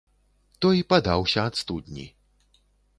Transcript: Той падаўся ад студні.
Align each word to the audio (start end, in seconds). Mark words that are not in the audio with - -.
Той 0.65 0.77
падаўся 0.95 1.39
ад 1.53 1.63
студні. 1.63 2.07